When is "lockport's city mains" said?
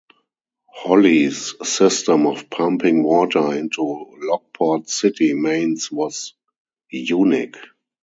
4.17-5.91